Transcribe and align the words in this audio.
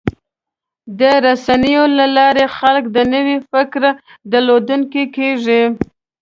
د 0.99 1.01
رسنیو 1.25 1.83
له 1.99 2.05
لارې 2.17 2.45
خلک 2.57 2.83
د 2.95 2.97
نوي 3.13 3.37
فکر 3.51 3.81
درلودونکي 4.31 5.03
کېږي. 5.15 5.61